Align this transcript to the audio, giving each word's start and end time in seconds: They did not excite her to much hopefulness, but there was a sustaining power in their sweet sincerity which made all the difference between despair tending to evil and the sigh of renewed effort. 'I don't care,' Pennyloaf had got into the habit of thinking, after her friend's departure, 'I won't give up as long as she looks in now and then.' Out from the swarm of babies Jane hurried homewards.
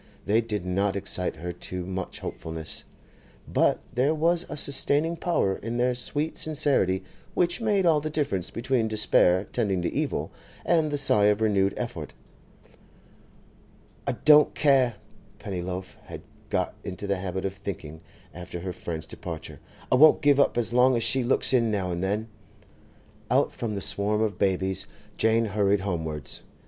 They 0.25 0.41
did 0.41 0.65
not 0.65 0.95
excite 0.95 1.35
her 1.35 1.53
to 1.53 1.85
much 1.85 2.21
hopefulness, 2.21 2.85
but 3.47 3.81
there 3.93 4.15
was 4.15 4.47
a 4.49 4.57
sustaining 4.57 5.15
power 5.15 5.57
in 5.57 5.77
their 5.77 5.93
sweet 5.93 6.39
sincerity 6.39 7.03
which 7.35 7.61
made 7.61 7.85
all 7.85 7.99
the 8.01 8.09
difference 8.09 8.49
between 8.49 8.87
despair 8.87 9.43
tending 9.51 9.83
to 9.83 9.93
evil 9.93 10.31
and 10.65 10.89
the 10.89 10.97
sigh 10.97 11.25
of 11.25 11.39
renewed 11.39 11.75
effort. 11.77 12.13
'I 14.07 14.13
don't 14.25 14.55
care,' 14.55 14.95
Pennyloaf 15.37 15.99
had 16.05 16.23
got 16.49 16.73
into 16.83 17.05
the 17.05 17.17
habit 17.17 17.45
of 17.45 17.53
thinking, 17.53 18.01
after 18.33 18.61
her 18.61 18.73
friend's 18.73 19.05
departure, 19.05 19.59
'I 19.91 19.95
won't 19.97 20.23
give 20.23 20.39
up 20.39 20.57
as 20.57 20.73
long 20.73 20.97
as 20.97 21.03
she 21.03 21.23
looks 21.23 21.53
in 21.53 21.69
now 21.69 21.91
and 21.91 22.03
then.' 22.03 22.27
Out 23.29 23.53
from 23.53 23.75
the 23.75 23.81
swarm 23.81 24.19
of 24.23 24.39
babies 24.39 24.87
Jane 25.15 25.45
hurried 25.45 25.81
homewards. 25.81 26.41